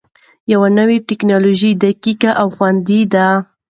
[0.51, 3.27] یوني ټېکنالوژي دقیق او خوندي ده.